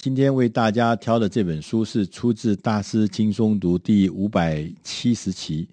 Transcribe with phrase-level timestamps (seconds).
[0.00, 5.68] 今天为大家挑的这本书是出自《大师轻松读》第五百七十期，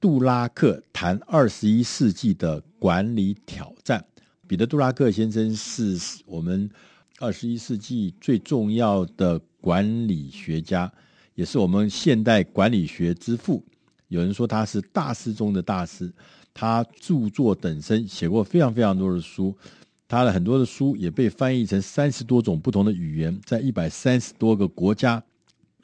[0.00, 4.02] 杜拉克谈二十一世纪的管理挑战。
[4.48, 6.70] 彼得·杜拉克先生是我们
[7.18, 10.90] 二十一世纪最重要的管理学家，
[11.34, 13.62] 也是我们现代管理学之父。
[14.08, 16.10] 有人说他是大师中的大师，
[16.54, 19.54] 他著作等身，写过非常非常多的书。
[20.08, 25.22] 他的很多的书也被翻译成三十多种不同的语言，在一百三十多个国家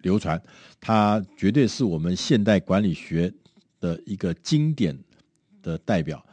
[0.02, 0.40] 流传。
[0.80, 3.32] 他绝对是我们现代管理学
[3.80, 4.96] 的一个经典
[5.62, 6.24] 的代表。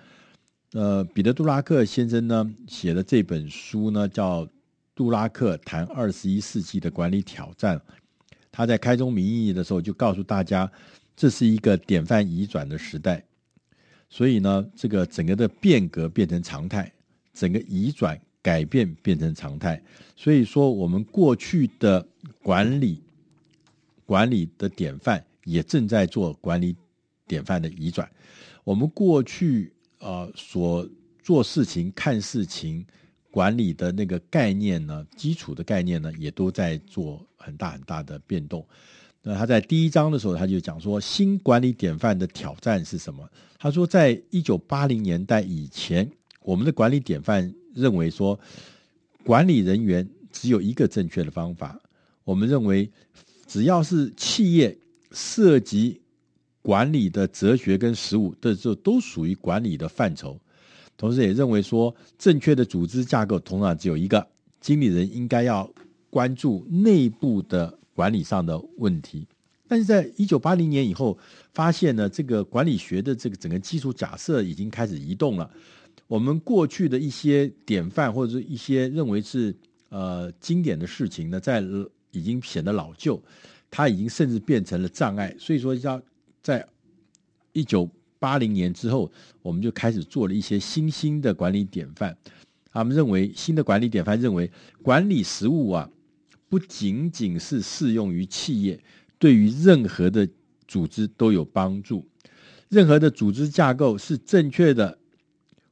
[0.73, 4.45] 呃，彼得·杜拉克先生呢写的这本书呢叫
[4.93, 7.75] 《杜拉克谈二十一世纪的管理挑战》。
[8.51, 10.71] 他在开宗明义的时候就告诉大家，
[11.15, 13.23] 这是一个典范移转的时代，
[14.09, 16.91] 所以呢，这个整个的变革变成常态。
[17.33, 19.81] 整个移转改变变成常态，
[20.15, 22.05] 所以说我们过去的
[22.41, 23.01] 管理
[24.05, 26.75] 管理的典范也正在做管理
[27.27, 28.09] 典范的移转。
[28.63, 30.87] 我们过去呃所
[31.21, 32.85] 做事情、看事情、
[33.29, 38.65] 管理的那个概念呢，基础的概念呢，也都在做很大很大的变动。
[39.21, 43.29] 那他在第一章的时候，他就讲说，新管理典范的挑战是什么？
[43.57, 46.09] 他说，在一九八零年代以前。
[46.41, 48.39] 我们的管理典范认为说，
[49.23, 51.79] 管理人员只有一个正确的方法。
[52.23, 52.89] 我们认为，
[53.47, 54.77] 只要是企业
[55.11, 55.99] 涉及
[56.61, 60.39] 管理的哲学跟实务，这就都属于管理的范畴。
[60.95, 64.27] 同时，也认为说，正确的组织架构通常只有一个，
[64.61, 65.69] 经理人应该要
[66.09, 69.25] 关注内部的管理上的问题。
[69.67, 71.17] 但是在一九八零年以后，
[71.53, 75.49] 发现呢，这个管理学的这个整个基础假设已经开始移动了。
[76.09, 79.55] 我们过去的一些典范，或者是一些认为是
[79.89, 81.63] 呃经典的事情呢，在
[82.09, 83.21] 已经显得老旧，
[83.69, 85.35] 它已经甚至变成了障碍。
[85.37, 86.01] 所以说，要
[86.41, 86.67] 在
[87.53, 87.87] 一九
[88.17, 89.11] 八零年之后，
[89.43, 92.17] 我们就开始做了一些新兴的管理典范。
[92.71, 95.87] 他们认为新的管理典范认为，管理实务啊，
[96.49, 98.83] 不仅仅是适用于企业，
[99.19, 100.27] 对于任何的
[100.67, 102.03] 组织都有帮助。
[102.67, 104.97] 任何的组织架构是正确的。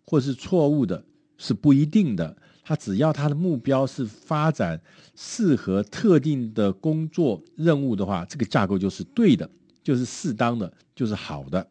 [0.08, 1.04] 或是错误的，
[1.38, 2.36] 是不一定的。
[2.64, 4.82] 他只要他的目标是发展
[5.16, 9.50] 适合特定的工作任务的话，这个架构就是对的，
[9.84, 11.66] 就是适当的，就是好的。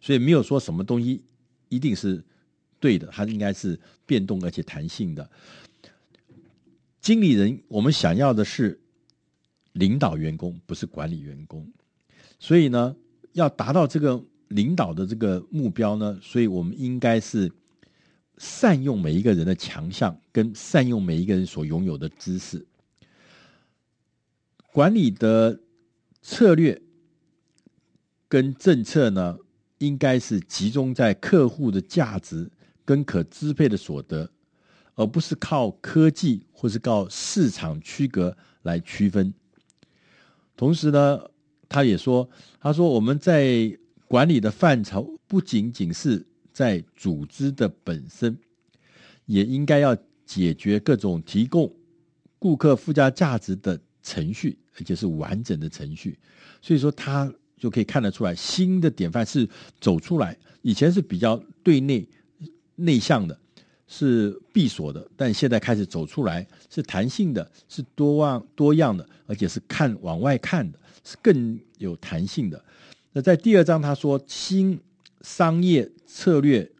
[0.00, 1.22] 所以没有说什么东西
[1.68, 2.22] 一定是
[2.78, 5.28] 对的，它应该是变动而且弹性的。
[7.00, 8.80] 经理人，我们想要的是
[9.72, 11.66] 领导员工，不是管理员工。
[12.38, 12.94] 所以呢，
[13.32, 14.22] 要达到这个。
[14.48, 17.50] 领导的这个目标呢，所以我们应该是
[18.38, 22.66] 善用每一个人的强项，跟善用每一个人所拥有的知识。
[24.72, 25.58] 管理的
[26.22, 26.80] 策略
[28.28, 29.36] 跟政策呢，
[29.78, 32.50] 应该是集中在客户的价值
[32.84, 34.30] 跟可支配的所得，
[34.94, 39.32] 而不是靠科技或是靠市场区隔来区分。
[40.56, 41.20] 同时呢，
[41.68, 42.28] 他也说，
[42.60, 43.76] 他说我们在
[44.08, 48.36] 管理的范畴不仅仅是在组织的本身，
[49.26, 51.70] 也应该要解决各种提供
[52.38, 56.18] 顾客附加价值的程序，而且是完整的程序。
[56.62, 59.46] 所以说，他就可以看得出来，新的典范是
[59.80, 60.36] 走出来。
[60.62, 62.08] 以前是比较对内
[62.74, 63.38] 内向的，
[63.86, 72.64] 是闭锁的，但现在开始走出来，是弹性的，是多望多样的，而且是看往外看的，是更有弹性的。
[73.22, 74.78] 在第二章，他说新
[75.22, 76.70] 商业策略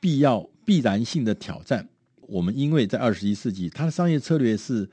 [0.00, 1.88] 必要必然性的挑战。
[2.22, 4.88] 我们因为在二十一世纪，它的商业策略是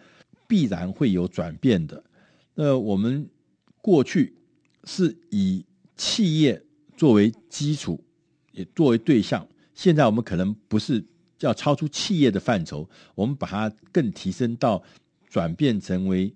[0.48, 2.04] 必然会有转变的。
[2.56, 3.28] 那我们
[3.82, 4.34] 过去
[4.84, 6.62] 是以企业
[6.98, 8.04] 作为基础，
[8.52, 9.48] 也作为对象。
[9.74, 11.04] 现在我们可能不是
[11.40, 14.84] 要超出企业的范畴，我们把它更提升到
[15.30, 16.32] 转变成为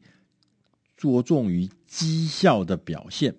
[0.96, 3.36] 着重于绩效的表现。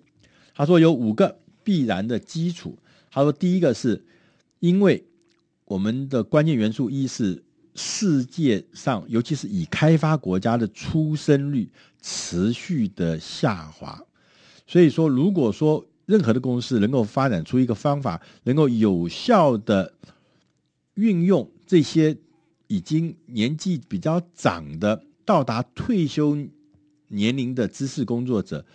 [0.57, 2.77] 他说有五个必然的基础。
[3.11, 4.03] 他说，第一个是
[4.59, 5.03] 因为
[5.65, 7.43] 我们的关键元素一是
[7.75, 11.69] 世界上，尤其是已开发国家的出生率
[12.01, 14.03] 持续的下滑，
[14.65, 19.93] 所以说，如果说任何的公司能够发展出一个方法，能够有效的
[20.95, 22.17] 运用这些
[22.67, 26.35] 已经年纪比较长的、到达退休
[27.09, 28.65] 年龄的知识工作者。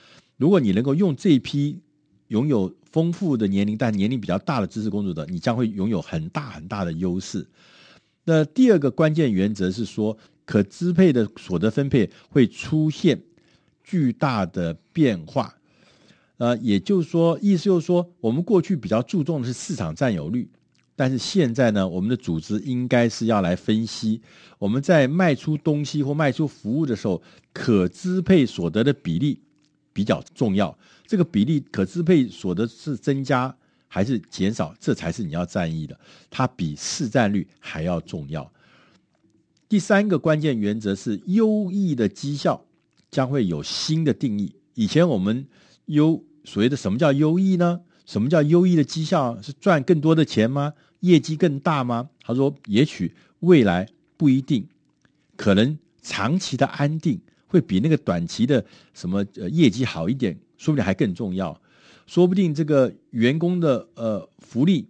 [0.43, 1.79] 如果你能够用这一批
[2.27, 7.47] 拥有丰富的年龄但年龄比较大的知识工作者，你将会拥有很大很大的优势。
[8.25, 13.23] 那第二个关键原则是说，可支配的所得分配会出现
[13.85, 15.55] 巨大的变化。
[16.39, 20.51] 呃，也就是说，意思就是说，我们过去比较注重的是市场占有率，
[20.97, 24.21] 但是现在呢，我们的组织应该是要来分析
[24.59, 27.23] 我们在卖出东西或卖出服务的时候，
[27.53, 29.39] 可支配所得的比例
[29.93, 30.77] 比较重要。
[31.07, 33.55] 这个比例可支配所得是增加
[33.89, 35.99] 还是减少，这才是你要在意的。
[36.31, 38.51] 它比市占率还要重要。
[39.69, 42.65] 第三个关键原则是，优异的绩效
[43.11, 44.55] 将会有新的定义。
[44.75, 45.47] 以前我们
[45.87, 46.23] 优。
[46.45, 47.83] 所谓的什么叫优异呢？
[48.05, 49.41] 什么叫优异的绩效？
[49.41, 50.73] 是赚更多的钱吗？
[50.99, 52.11] 业绩更大吗？
[52.21, 54.67] 他说，也许未来不一定，
[55.37, 57.21] 可能长期的安定
[57.53, 58.65] 会比那个短期的
[58.95, 61.61] 什么呃业绩好一点，说不定还更重要。
[62.07, 64.89] 说不定这个员工的呃福利、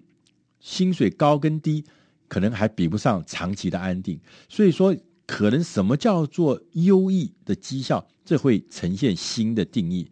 [0.60, 1.84] 薪水高跟低，
[2.28, 4.20] 可能还比不上长期的安定。
[4.48, 10.08] 所以说，可能什么叫做优异的绩效，这会呈现新的定义。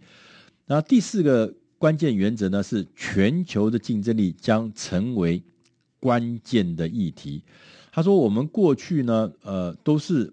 [0.67, 5.41] 那第四个关键原则呢，是全球的竞争力将成为
[6.00, 7.43] 关键的议题。
[7.93, 10.32] 他说，我们过去呢，呃，都是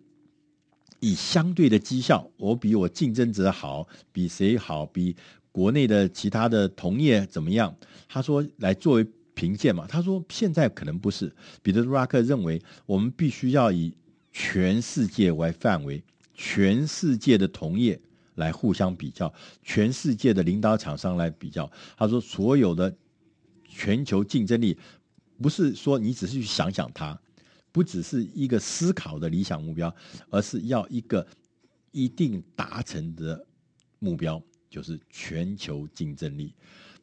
[1.00, 5.16] 以相对的绩效，我比我竞争者好，比谁好，比
[5.52, 7.76] 国内的其他的同业怎么样？
[8.08, 9.86] 他说来作为评鉴嘛。
[9.88, 11.34] 他说现在可能不是。
[11.62, 13.94] 彼得·拉克认为，我们必须要以
[14.32, 16.04] 全世界为范围，
[16.34, 18.00] 全世界的同业。
[18.36, 19.34] 来互相比较，
[19.64, 21.68] 全世界的领导厂商来比较。
[21.98, 22.96] 他说，所有的
[23.68, 24.78] 全球竞争力，
[25.42, 27.20] 不是说你只是去想想它，
[27.72, 29.94] 不只是一个思考的理想目标，
[30.30, 31.26] 而是要一个
[31.92, 33.46] 一定达成的
[34.00, 36.54] 目标，就是全球竞争力。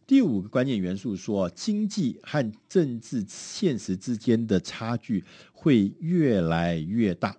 [0.06, 7.36] 第五个关键元素说，经济和政治现实之间的差距会越来越大。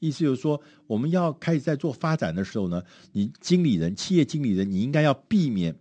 [0.00, 2.82] 意思就是说，我们要开始在做发展的时候呢，
[3.12, 5.78] 你经理人、企业经理人，你应该要避免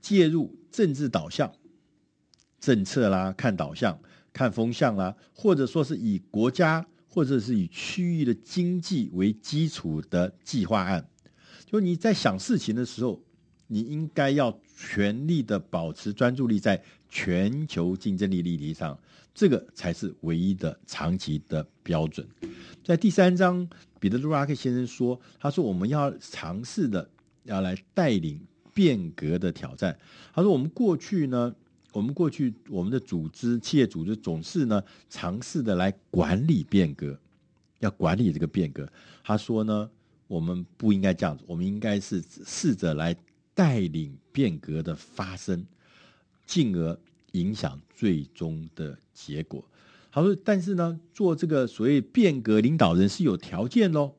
[0.00, 1.52] 介入政治导向、
[2.58, 4.00] 政策啦、看导向、
[4.36, 11.08] 看风向啦，或者说是以国家或者是以区域的经济为基础的计划案。
[11.64, 13.18] 就你在想事情的时候，
[13.66, 18.98] 你应该要全力的保持专注力在全球竞争力议题上。
[19.32, 22.26] 这个才是唯一的长期的标准。
[22.84, 23.66] 在第三章，
[23.98, 27.10] 彼得·杜拉克先生说：“他说我们要尝试的
[27.44, 28.40] 要来带领
[28.74, 29.98] 变革的挑战。
[30.34, 31.54] 他说我们过去呢，
[31.96, 37.18] 我们过去我们的组织、企业组织总是呢尝试的来管理变革，
[37.78, 38.86] 要管理这个变革。
[39.24, 39.90] 他说呢，
[40.26, 43.16] 我们不应该这样子，我们应该是试着来
[43.54, 45.64] 带领变革的发生，
[46.44, 46.96] 进而。”
[47.32, 49.62] 影响最终的结果。
[50.10, 54.14] 他说：“但是呢，做这个所谓变革领导人是有条件喽。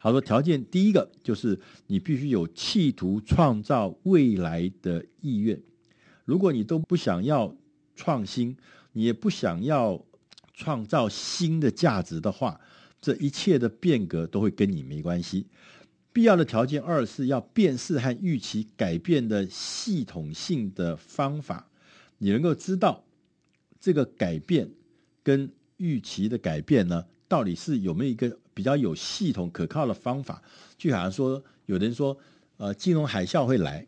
[0.00, 5.60] 他说，条件第一个就是你必须有企图创造未来的意愿。
[6.26, 7.56] 如果你都不想要
[7.94, 8.54] 创新，
[8.92, 10.04] 你也不想要
[10.52, 12.60] 创造新的价值的话，
[13.00, 15.46] 这一切的变革都会跟你没关系。
[16.12, 21.66] 必要的条件二是要辨识和预期改变的系统性的方法。”
[22.18, 23.04] 你能够知道
[23.78, 24.70] 这个改变
[25.22, 30.42] 跟预期的改变呢，到底是有没有一个比较有系统可靠的方法？
[30.78, 32.16] 就好像说，有人说，
[32.56, 33.86] 呃，金融海啸会来，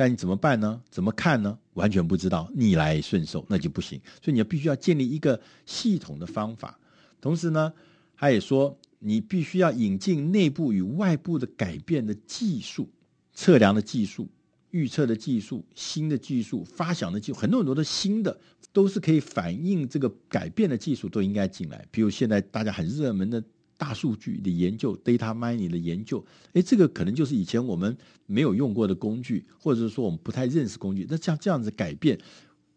[0.00, 0.80] 但你怎么办呢？
[0.88, 1.58] 怎么看呢？
[1.74, 4.00] 完全不知道，逆来顺受那就不行。
[4.22, 6.80] 所以你要必须要建立一个系统的方法。
[7.20, 7.70] 同时呢，
[8.16, 12.88] 他也说，你必须要引进内部与外部的改变的技术、
[13.34, 14.26] 测量的技术。
[14.70, 18.40] 预测的技术、新的技术、发想的技术，很多很多的新的，
[18.72, 21.84] 都是可以反映这个改变的技术都应该进来。
[21.90, 23.44] 比如现在大家很热门的
[23.80, 26.22] 大数据的研究、data mining 的研究，
[26.52, 27.96] 哎，这个可能就是以前我们
[28.26, 31.06] 没有用过的工具，或者是说我们不太认识工具。
[31.08, 32.18] 那像这样子改变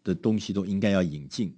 [0.02, 1.52] 的东西都应该要引进。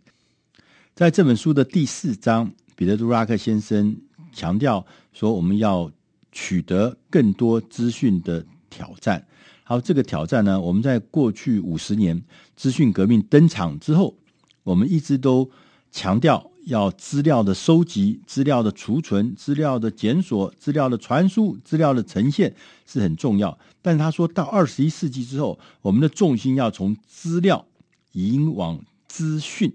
[0.96, 3.96] 在这本书的第四章，彼得·杜拉克先生
[4.32, 5.92] 强调说，我们要
[6.32, 9.24] 取得更多资讯的挑战。
[9.62, 12.20] 好，这个挑战呢，我们在过去五十年
[12.56, 14.18] 资讯革命登场之后，
[14.64, 15.48] 我们一直都
[15.92, 22.54] 强调要资料的收集、资料的储存、资料的检索、资料的传输、资料的呈现
[22.86, 23.58] 是很重要。
[23.80, 27.64] 但是他说到二十一世纪之后，我们的重心要从资料
[28.12, 29.72] 引往资讯，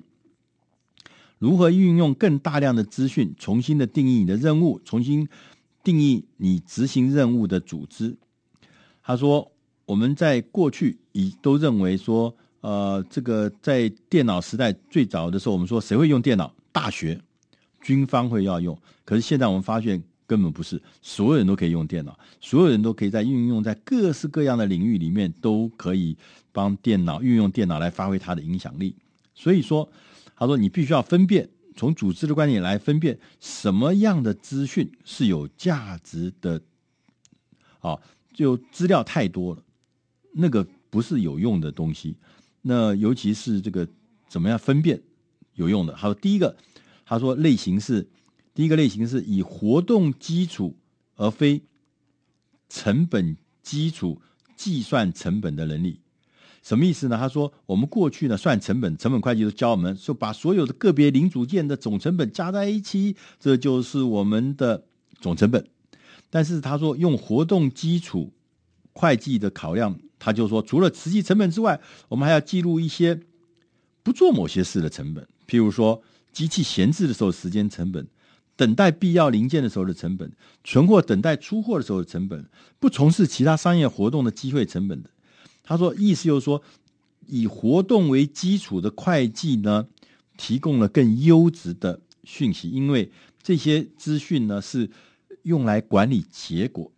[1.40, 5.28] 如何运用更大量的资讯，重新的定义你的任务，重新
[5.84, 8.16] 定义你执行任务的组织。
[9.04, 9.52] 他说。
[9.88, 16.54] 我们在过去已都认为说，呃，这个在电脑时代最早的时候，我们说谁会用电脑？
[16.72, 17.20] 大学，
[17.82, 18.78] 军方会要用。
[19.06, 26.18] 可是现在我们发现根本不是，所有人都可以用电脑，所有人都可以在运用在各式各样的领域里面，都可以
[26.52, 28.96] 帮电脑运用电脑来发挥它的影响力。
[29.34, 29.90] 所以说，
[30.36, 36.62] 他说你必须要分辨，从组织的观点来分辨什么样的资讯是有价值的。
[37.80, 38.00] 啊，
[38.32, 39.64] 就资料太多了，
[40.34, 42.16] 那个不是有用的东西。
[42.62, 43.88] 那尤其是这个
[44.28, 45.02] 怎么样分辨
[45.56, 45.94] 有用的？
[45.94, 46.56] 他说，第一个，
[47.06, 48.10] 他说类型是
[48.54, 50.76] 第一个类型是以活动基础
[51.16, 51.62] 而非
[52.70, 54.22] 成本基础
[54.56, 56.00] 计算成本的能力。
[56.64, 57.18] 什么意思呢？
[57.18, 64.84] 他说，我们过去呢算成本，成本会计都教我们说，把所有的个别零组件的总成本加在一起，这就是我们的
[65.20, 65.68] 总成本。
[66.30, 68.32] 但是他说，用活动基础
[68.94, 73.20] 会计的考量，他就说，除了实际成本之外，我们还要记录一些
[74.04, 78.08] 不做某些事的成本，譬如说机器闲置的时候时间成本，
[78.56, 80.32] 等待必要零件的时候的成本，
[80.64, 82.46] 存货等待出货的时候的成本，
[82.80, 85.10] 不从事其他商业活动的机会成本的。
[85.62, 86.64] 他说：“意思就是说，
[87.28, 89.86] 以活动为基础的会计呢，
[90.38, 93.12] 提供了更优质的讯息，因为
[93.44, 94.90] 这些资讯呢是
[95.44, 96.90] 用来管理结果，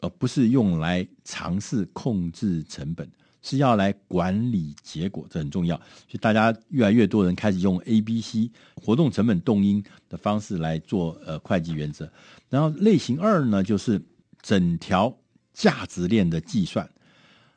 [0.00, 3.08] 而不是用来尝试控制成本，
[3.42, 5.76] 是要来管理结果，这很重要。
[5.76, 12.10] 所以大家越来越多人开始用 A、B、C 活动成本动因的方式来做呃会计原则。
[12.48, 14.00] 然后类型二呢，就是
[14.42, 15.16] 整条
[15.52, 16.88] 价值链的计算。”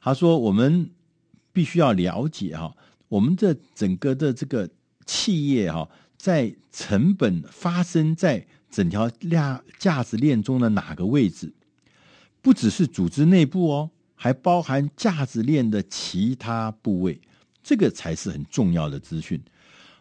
[0.02, 0.90] 他说：“我们
[1.52, 2.76] 必须要了解哈，
[3.08, 4.70] 我们的整个的这个
[5.06, 11.54] 企业哈，在成本发生在整条量价值链中的哪个位置？
[12.42, 13.90] 不只是组织内部哦，
[14.24, 17.20] 还包含价值链的其他部位，
[17.62, 19.38] 这个才是很重要的资讯。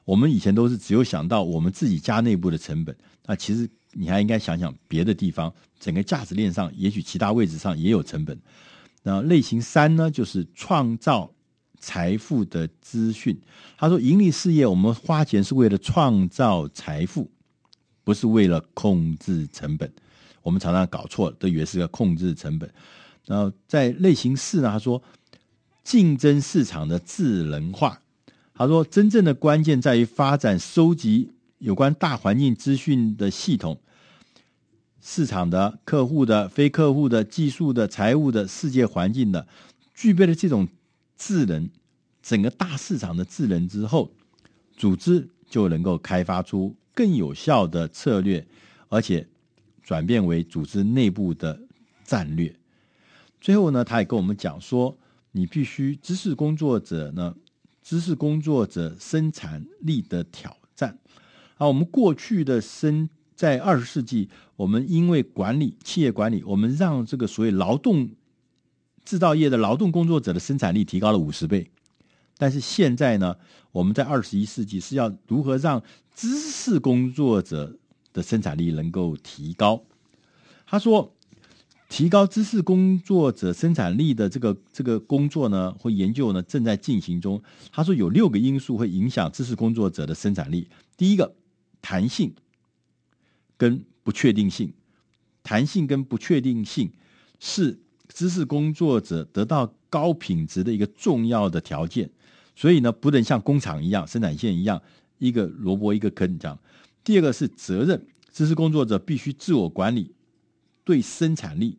[0.04, 8.40] 我们以前都是只有想到我们自己家内部的成本，那其实你还应该想想别的地方，整个价值链上，也许其他位置上也有成本。”
[9.02, 11.28] 那类型三呢，就是创造
[11.80, 13.36] 财富的资讯。
[13.76, 17.28] 他说，盈利事业我们花钱是为了创造财富，
[18.04, 19.92] 不是为了控制成本。
[20.42, 22.72] 我们常常搞错了，都以为是个控制成本。
[23.26, 25.02] 然后在类型四呢，他说
[25.84, 28.00] 竞争市场的智能化。
[28.54, 33.80] 他说，真正的关键在于发展收集有关大环境资讯的系统。
[35.00, 39.48] 市场的、客户的、非客户的、技术的、财务的、世界环境的，
[39.94, 40.68] 具备了这种
[41.16, 41.68] 智能，
[42.22, 44.12] 整个大市场的智能之后，
[44.76, 48.46] 组织就能够开发出更有效的策略，
[48.88, 49.26] 而且
[49.82, 51.58] 转变为组织内部的
[52.04, 52.54] 战略。
[53.42, 54.96] 最后呢，他也跟我们讲说，
[55.32, 57.34] 你必须知识工作者呢，
[57.82, 60.96] 知识工作者生产力的挑战。
[61.58, 63.10] 啊，我们过去的生。
[63.34, 68.08] 在二十世纪，我们因为管理企业管理，我们让这个所谓劳动
[69.04, 71.68] 制造业的劳动工作者的生产力提高了五十倍。
[72.38, 73.36] 但是现在呢，
[73.72, 75.82] 我们在二十一世纪是要如何让
[76.14, 77.76] 知识工作者
[78.12, 79.82] 的生产力能够提高？
[80.64, 81.12] 他说，
[81.92, 87.38] 提高知识工作者生产力的这个这个工作呢，或研究呢，正在进行中。
[87.70, 90.66] 他说有六个因素会影响知识工作者的生产力。
[90.96, 91.34] 第一个，
[91.82, 92.32] 弹性。
[93.58, 94.72] 跟不确定性，
[95.42, 96.90] 弹性跟不确定性
[97.38, 102.10] 是知识工作者得到高品质的一个重要的条件。
[102.56, 104.80] 所以呢，不能像工厂一样、生产线一样，
[105.18, 106.58] 一个萝卜一个坑这样。
[107.04, 110.10] 第二个是责任，知识工作者必须自我管理，
[110.82, 111.76] 对生产力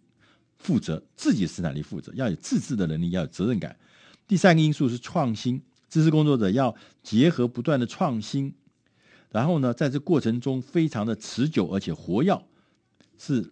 [0.64, 3.76] 负责，自己的生产力负责，要有自制的能力，要有责任感。
[4.26, 8.54] 第三个因素是创新，知识工作者要结合不断的创新。
[9.30, 12.42] 然后呢，在这过程中非常的持久而且活跃，
[13.18, 13.52] 是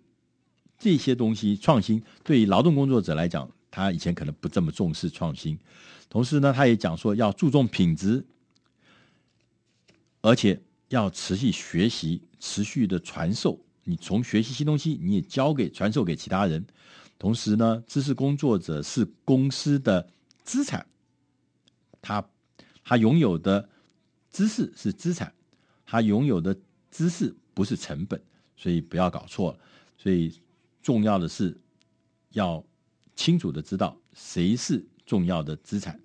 [0.80, 5.60] 这些东西创新对于劳动工作者来讲，他以前可能不这么重视创新。
[6.10, 8.24] 同时呢，他也讲说要注重品质，
[10.22, 13.60] 而且要持续学习、持续的传授。
[13.84, 16.64] 你从学习新东西，你也教给、传授给其他人。
[17.22, 20.10] 同时呢，知识工作者是公司的
[20.44, 20.84] 资产，
[22.02, 22.28] 他
[22.84, 23.70] 他拥有的
[24.32, 25.32] 知识是资产。
[25.86, 26.58] 他拥有的
[26.90, 28.20] 知识不是成本，
[28.56, 29.60] 所以不要搞错了。
[30.00, 30.34] 所以
[30.82, 31.56] 重要的是
[32.32, 32.64] 要
[33.16, 36.00] 清楚的知道谁是重要的资产。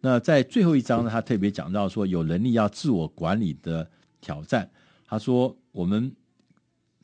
[0.00, 3.88] 那在最后一章呢，他特别讲到说，有能力要自我管理的
[4.20, 4.68] 挑战。
[5.06, 6.12] 他说，我们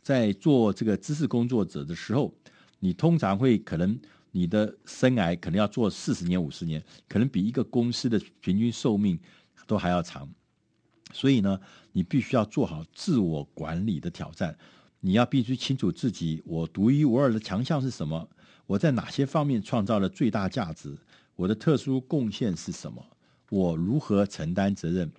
[0.03, 2.35] 在做这个知识工作者的时候，
[2.81, 3.99] 你通常会可能
[4.33, 9.19] 你的生涯可能要做四十年、五十年，可能比一个公司的平均寿命
[9.67, 10.29] 都还要长。
[11.13, 11.61] 所以呢，
[11.93, 14.57] 你必须要做好自我管理的挑战。
[15.01, 18.29] 你要必须清楚自己我独一无二的强项是什么，
[18.67, 20.97] 我在哪些方面创造了最大价值，
[21.37, 23.07] 我的特殊贡献是什么，
[23.51, 25.13] 我如何承担责任，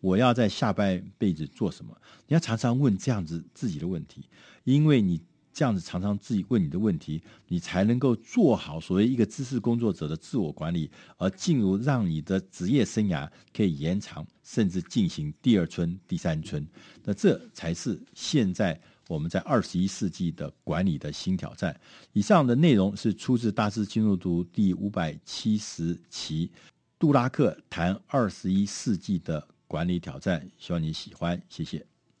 [0.00, 1.96] 我要在下半辈子做什么？
[2.26, 4.24] 你要常常问这样子自己的问题，
[4.64, 5.20] 因为你。
[5.56, 16.68] 这样子常常自己问你的问题，你才能够做好所谓一个知识工作者的自我管理，而进入让你的职业生涯可以延长，甚至进行第二春、第三春。
[17.02, 21.74] 那这才是现在我们在二十一世纪的管理的新挑战。
[22.12, 26.50] 以上的内容是出自《大师轻松读》第五百七十期，
[26.98, 30.46] 杜拉克谈二十一世纪的管理挑战。
[30.58, 31.95] 希望你喜欢，谢谢。